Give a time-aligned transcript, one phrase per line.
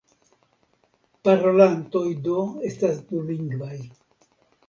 [1.27, 2.39] Parolantoj do
[2.71, 3.77] estas dulingvaj.